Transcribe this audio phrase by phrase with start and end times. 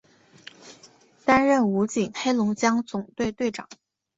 [1.25, 3.69] 担任武警黑龙江总队队长。